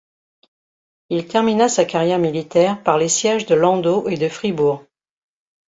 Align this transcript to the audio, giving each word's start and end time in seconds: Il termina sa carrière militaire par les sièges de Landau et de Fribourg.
Il 1.11 1.27
termina 1.27 1.69
sa 1.69 1.85
carrière 1.85 2.17
militaire 2.17 2.81
par 2.81 2.97
les 2.97 3.07
sièges 3.07 3.45
de 3.45 3.53
Landau 3.53 4.09
et 4.09 4.17
de 4.17 4.29
Fribourg. 4.29 4.83